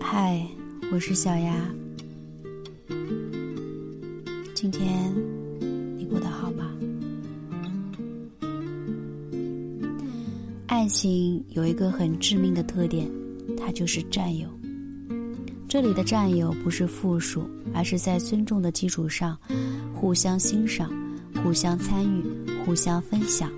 [0.00, 0.46] 嗨，
[0.92, 1.52] 我是小丫。
[4.54, 5.12] 今天
[5.96, 6.70] 你过得好吗？
[10.66, 13.10] 爱情有一个很致命的特点，
[13.56, 14.48] 它就是占有。
[15.68, 17.42] 这里的占有不是复数，
[17.74, 19.36] 而是在尊重的基础上，
[19.92, 20.90] 互相欣赏、
[21.42, 22.22] 互相参与、
[22.64, 23.50] 互相分享，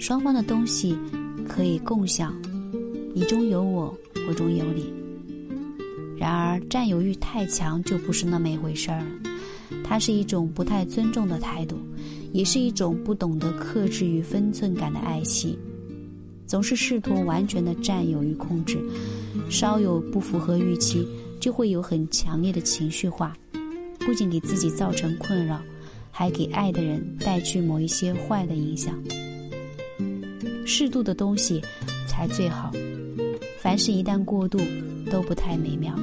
[0.00, 0.98] 双方的东西
[1.48, 2.34] 可以共享，
[3.18, 3.92] 你中有我，
[4.28, 4.92] 我中有你。
[6.16, 9.06] 然而，占有欲太强就不是那么一回事儿了，
[9.82, 11.76] 它是一种不太尊重的态度，
[12.32, 15.58] 也是一种不懂得克制与分寸感的爱惜。
[16.46, 18.78] 总是试图完全的占有与控制，
[19.50, 21.04] 稍有不符合预期，
[21.40, 23.36] 就会有很强烈的情绪化，
[23.98, 25.60] 不仅给自己造成困扰，
[26.12, 28.96] 还给爱的人带去某一些坏的影响。
[30.64, 31.60] 适度的东西
[32.18, 32.72] 才最好，
[33.60, 34.58] 凡事一旦过度，
[35.08, 35.94] 都不太美妙。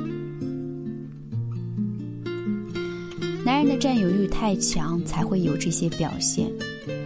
[3.43, 6.49] 男人的占有欲太强，才会有这些表现，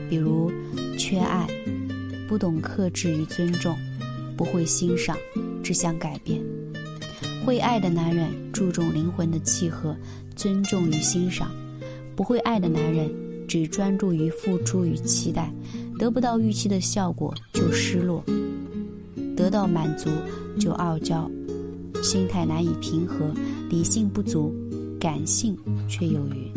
[0.07, 0.51] 比如
[0.95, 1.47] 缺爱。
[2.27, 3.75] 不懂克制与尊重，
[4.37, 5.17] 不会欣赏，
[5.63, 6.39] 只想改变。
[7.43, 9.97] 会爱的男人注重灵魂的契合、
[10.35, 11.47] 尊重与欣赏；
[12.15, 13.11] 不会爱的男人
[13.47, 15.51] 只专注于付出与期待，
[15.97, 18.23] 得不到预期的效果就失落，
[19.39, 20.09] 得到满足
[20.59, 21.31] 就傲娇，
[22.03, 23.33] 心态难以平和，
[23.69, 24.53] 理性不足，
[24.99, 26.51] 感性却有余。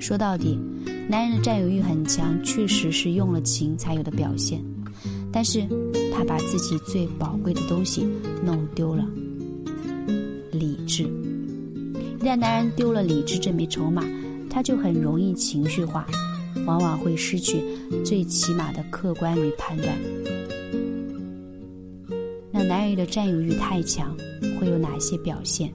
[0.00, 0.58] 说到底。
[1.10, 4.62] 男人的占有欲很强，确实是用了情才有的表现，
[5.32, 5.66] 但是
[6.12, 8.06] 他把自己最宝贵的东西
[8.44, 9.06] 弄丢了——
[10.52, 11.04] 理智。
[12.20, 14.04] 一旦男人丢了理智这枚筹码，
[14.50, 16.06] 他就很容易情绪化，
[16.66, 17.62] 往往会失去
[18.04, 19.96] 最起码的客观与判断。
[22.68, 24.14] 男人的占有欲太强，
[24.60, 25.72] 会有哪些表现？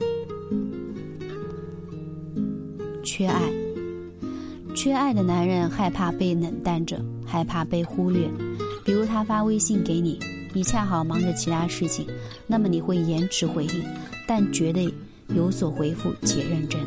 [3.04, 3.52] 缺爱。
[4.76, 8.30] 缺爱的男人害怕被冷淡着，害怕被忽略。
[8.86, 10.20] 比如他发微信给你，
[10.54, 12.06] 你恰好忙着其他事情，
[12.46, 13.84] 那么你会延迟回应，
[14.28, 14.94] 但绝对
[15.30, 16.80] 有所回复且认真。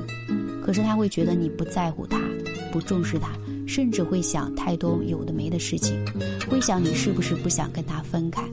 [0.63, 2.21] 可是他会觉得你不在乎他，
[2.71, 3.33] 不重视他，
[3.67, 6.01] 甚至会想太多有的没的事情，
[6.49, 8.45] 会想你是不是不想跟他分开，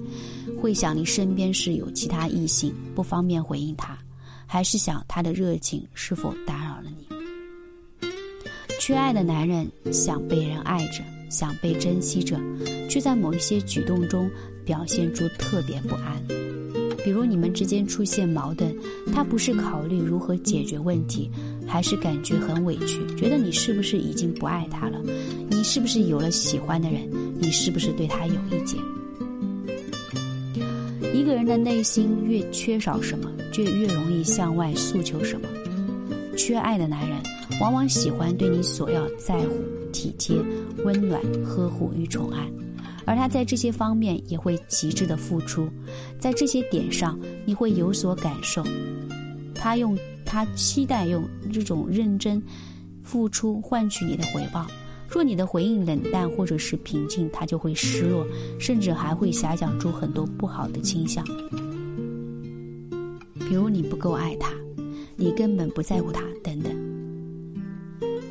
[0.63, 3.97] 会想你身边是有其他异性不方便回应他，
[4.45, 8.07] 还是想他的热情是否打扰了你。
[8.79, 12.39] 缺爱的男人想被人爱着，想被珍惜着，
[12.89, 14.31] 却在某一些举动中
[14.63, 16.25] 表现出特别不安。
[17.03, 18.73] 比如你们之间出现矛盾，
[19.13, 21.29] 他不是考虑如何解决问题，
[21.67, 24.97] 还是感觉很委屈，觉得你是不是已经不爱他了？
[25.49, 27.05] 你是不是有了喜欢的人？
[27.37, 28.79] 你是不是对他有意见？
[31.13, 35.47] 一个人的内心越缺少什么，就越容易向外诉求什么。
[36.35, 37.17] 缺爱的男人。
[37.61, 40.35] 往往喜欢对你索要在乎、体贴、
[40.83, 42.51] 温暖、呵护与宠爱，
[43.05, 45.69] 而他在这些方面也会极致的付出，
[46.17, 48.63] 在这些点上你会有所感受。
[49.53, 51.23] 他用他期待用
[51.53, 52.41] 这种认真
[53.03, 54.65] 付出换取你的回报，
[55.13, 58.25] 若你的回应冷淡或者是平静，他就会失落，
[58.59, 61.23] 甚至还会遐想出很多不好的倾向，
[63.47, 64.51] 比如你不够爱他，
[65.15, 66.73] 你根本不在乎他等等。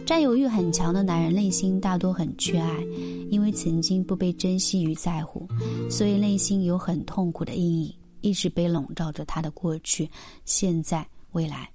[0.05, 2.83] 占有欲很强的男人内心大多很缺爱，
[3.31, 5.47] 因为曾经不被珍惜与在乎，
[5.89, 10.11] 所以内心有很痛苦的阴影，一直被笼罩着他的过去、
[10.45, 11.71] 现在、未来。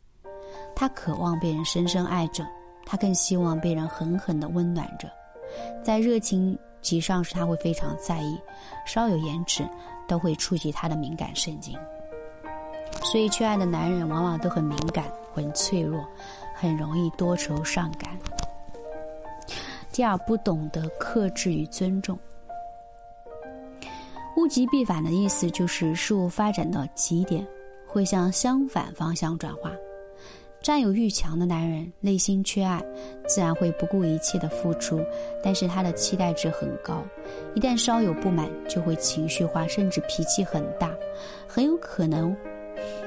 [0.75, 2.45] 他渴望被人深深爱着，
[2.87, 5.07] 他更希望被人狠狠地温暖着。
[5.83, 8.35] 在热情级上时，他会非常在意，
[8.85, 9.67] 稍有延迟
[10.07, 11.77] 都会触及他的敏感神经。
[13.03, 16.03] 所以，缺爱的男人往往都很敏感、很脆弱。
[16.59, 18.17] 很容易多愁善感。
[19.91, 22.17] 第二，不懂得克制与尊重。
[24.37, 27.45] 物极必反的意思就是事物发展到极点，
[27.85, 29.71] 会向相反方向转化。
[30.61, 32.83] 占有欲强的男人内心缺爱，
[33.27, 34.99] 自然会不顾一切的付出，
[35.43, 37.03] 但是他的期待值很高，
[37.55, 40.93] 一旦稍有不满，就会情绪化，甚至脾气很大，
[41.47, 42.35] 很有可能。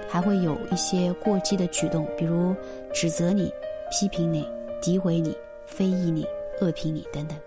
[0.08, 2.52] 还会有一些过激的举动，比如
[2.92, 3.52] 指责你、
[3.92, 4.44] 批评你、
[4.82, 5.36] 诋毁你、
[5.66, 6.26] 非议你、
[6.60, 7.38] 恶评你等等。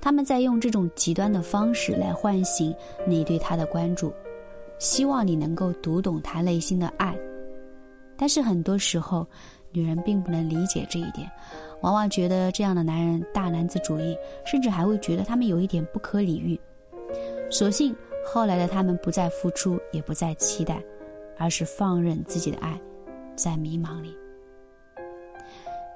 [0.00, 2.74] 他们在用这种极端的方式来唤醒
[3.06, 4.10] 你对他的关注，
[4.78, 7.14] 希望你能够读懂他内心的爱。
[8.16, 9.26] 但是很多时候，
[9.72, 11.30] 女人并不能理解这一点，
[11.82, 16.58] 往往觉得这样的男人大男子主义，甚至还会觉得他们有一点不可理喻，
[17.50, 17.94] 所幸。
[18.28, 20.82] 后来的他们不再付出，也不再期待，
[21.38, 22.76] 而是放任自己的爱，
[23.36, 24.16] 在迷茫里。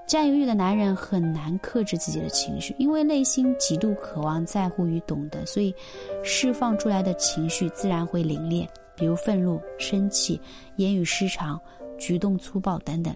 [0.07, 5.75] 占有欲的男人很难克制自己的情绪，因为内心极度渴望在乎与懂得，所以
[6.23, 8.65] 释放出来的情绪自然会凌冽，
[8.95, 10.41] 比如愤怒、生气、
[10.77, 11.61] 言语失常、
[12.01, 13.15] 举动粗暴等等。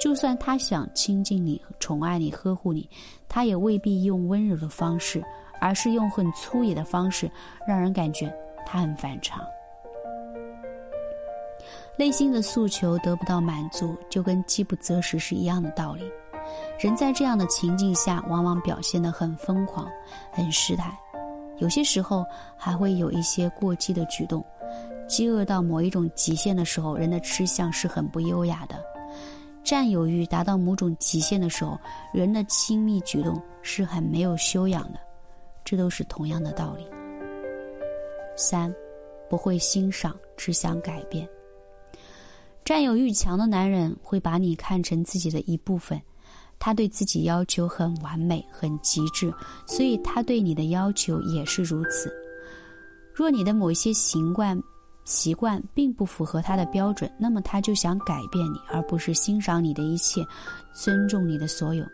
[0.00, 2.88] 就算他想亲近你、宠爱你、呵护你，
[3.28, 5.22] 他也未必用温柔的方式，
[5.60, 7.30] 而是用很粗野的方式，
[7.68, 8.34] 让人感觉
[8.66, 9.44] 他很反常。
[11.98, 16.10] 内心的诉求得不到满足，就跟饥不择食是一样的道理。
[16.78, 19.86] 人在这样的情境下，往往表现得很疯狂、
[20.32, 20.98] 很失态，
[21.58, 22.24] 有些时候
[22.56, 24.42] 还会有一些过激的举动。
[25.10, 28.80] 饥饿到某一种极限的时候，人的吃相是很不优雅的。
[29.64, 31.76] 占有欲达到某种极限的时候，
[32.14, 35.00] 人的亲密举动是很没有修养的，
[35.64, 36.86] 这都是同样的道理。
[38.36, 38.72] 三，
[39.28, 41.28] 不会欣赏，只想改变。
[42.64, 46.00] 占有欲强的男人会把你看成自己的一部分，
[46.58, 49.34] 他对自己要求很完美、很极致，
[49.66, 52.14] 所以他对你的要求也是如此。
[53.12, 54.58] 若你的某些习惯，
[55.04, 60.24] 习惯并不符合他的标准，那么他就想改变你，而不是欣赏你的一切，
[60.72, 61.84] 尊重你的所有。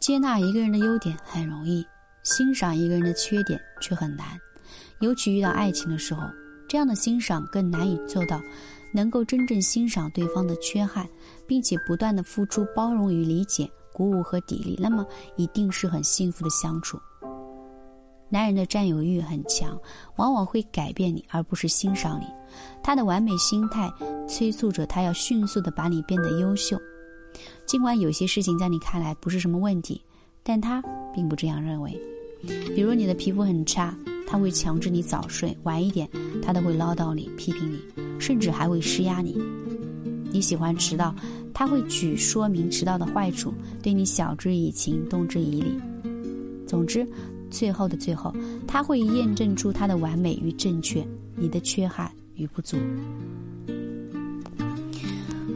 [0.00, 1.86] 接纳一个人的优点很容易，
[2.24, 4.38] 欣赏一个人的缺点却很难，
[5.00, 6.22] 尤其遇到爱情的时候，
[6.68, 8.40] 这样的欣赏更难以做到。
[8.94, 11.08] 能够真正欣赏对方的缺憾，
[11.46, 15.06] 并且不断的付出包容与理解、鼓舞和砥砺，那么
[15.36, 17.00] 一定是很幸福的相处。
[18.32, 19.78] 男人的占有欲很强，
[20.16, 22.24] 往往会改变你，而不是欣赏你。
[22.82, 23.92] 他的完美心态
[24.26, 26.80] 催促着他要迅速的把你变得优秀。
[27.66, 30.00] 尽管有些事情在你看来不是什么问题，
[30.42, 30.82] 但他
[31.14, 32.00] 并不这样认为。
[32.74, 33.94] 比如你的皮肤很差，
[34.26, 36.08] 他会强制你早睡晚一点，
[36.42, 37.78] 他都会唠叨你、批评你，
[38.18, 39.38] 甚至还会施压你。
[40.30, 41.14] 你喜欢迟到，
[41.52, 43.52] 他会举说明迟到的坏处，
[43.82, 45.78] 对你晓之以情、动之以理。
[46.66, 47.06] 总之。
[47.52, 48.34] 最后的最后，
[48.66, 51.06] 他会验证出他的完美与正确，
[51.36, 52.76] 你的缺憾与不足。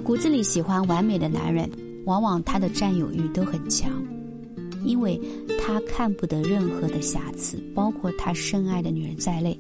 [0.05, 1.69] 骨子里喜欢完美的男人，
[2.05, 3.91] 往往他的占有欲都很强，
[4.85, 5.21] 因为
[5.59, 9.59] 他看不得任何的瑕疵，包括他深爱的女人在内。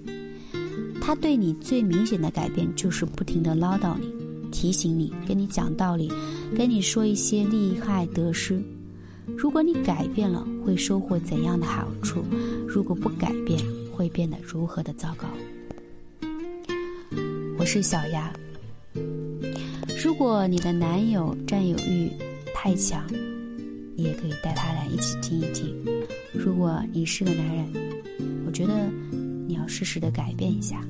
[1.00, 4.12] 他对你最明显的改变就是不停的唠叨你，
[4.50, 6.12] 提醒你，跟你讲道理，
[6.56, 8.62] 跟你说一些利害得失。
[9.34, 12.22] 如果你改变了，会收获怎样的好处？
[12.68, 13.58] 如果不改变，
[13.92, 15.26] 会变得如何的糟糕？
[17.58, 18.32] 我是小丫。
[20.04, 22.10] 如果你的男友占有欲
[22.54, 23.04] 太强，
[23.96, 25.74] 你也可以带他来一起听一听。
[26.32, 27.72] 如果你是个男人，
[28.46, 28.88] 我觉得
[29.48, 30.86] 你要适时的改变一下。